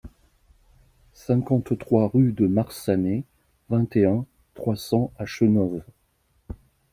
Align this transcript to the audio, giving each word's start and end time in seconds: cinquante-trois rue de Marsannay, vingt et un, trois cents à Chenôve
cinquante-trois 1.13 2.07
rue 2.07 2.31
de 2.31 2.47
Marsannay, 2.47 3.23
vingt 3.69 3.95
et 3.95 4.05
un, 4.05 4.25
trois 4.55 4.75
cents 4.75 5.11
à 5.19 5.27
Chenôve 5.27 5.83